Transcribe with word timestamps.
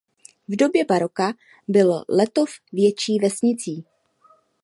V 0.47 0.55
době 0.55 0.85
baroka 0.85 1.33
byl 1.67 2.03
Letov 2.09 2.49
větší 2.73 3.17
vesnicí. 3.19 3.85